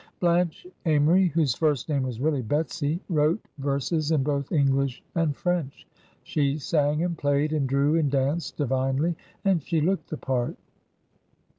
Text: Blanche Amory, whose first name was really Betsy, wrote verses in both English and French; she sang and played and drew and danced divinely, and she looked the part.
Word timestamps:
Blanche 0.19 0.65
Amory, 0.87 1.27
whose 1.27 1.53
first 1.53 1.87
name 1.87 2.01
was 2.01 2.19
really 2.19 2.41
Betsy, 2.41 2.99
wrote 3.07 3.39
verses 3.59 4.09
in 4.09 4.23
both 4.23 4.51
English 4.51 5.03
and 5.13 5.35
French; 5.37 5.85
she 6.23 6.57
sang 6.57 7.03
and 7.03 7.15
played 7.15 7.53
and 7.53 7.69
drew 7.69 7.95
and 7.95 8.09
danced 8.09 8.57
divinely, 8.57 9.15
and 9.45 9.61
she 9.61 9.79
looked 9.79 10.09
the 10.09 10.17
part. 10.17 10.55